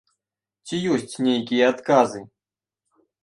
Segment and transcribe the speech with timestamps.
[0.69, 2.19] Ці ёсць нейкія адказы?